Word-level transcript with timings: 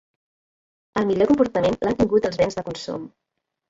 El 1.03 1.05
millor 1.11 1.31
comportament 1.33 1.79
l’han 1.87 2.03
tingut 2.03 2.29
els 2.33 2.43
béns 2.43 2.61
de 2.63 2.69
consum. 2.75 3.11